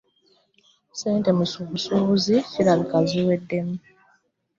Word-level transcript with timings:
Ssente 0.93 1.29
mu 1.37 1.43
busuubuzi 1.73 2.35
kirabika 2.51 2.97
ziweddemu. 3.09 3.75